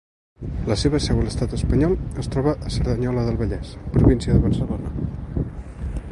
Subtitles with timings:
[0.69, 1.93] La seva seu a l'Estat espanyol
[2.23, 5.47] es troba a Cerdanyola del Vallès, província de Barcelona.